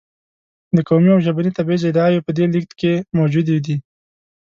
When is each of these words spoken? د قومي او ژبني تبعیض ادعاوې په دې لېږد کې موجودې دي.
د 0.75 0.77
قومي 0.87 1.09
او 1.15 1.19
ژبني 1.25 1.51
تبعیض 1.57 1.83
ادعاوې 1.85 2.25
په 2.25 2.31
دې 2.37 2.45
لېږد 2.53 2.71
کې 2.79 2.93
موجودې 3.17 3.57
دي. 3.65 3.75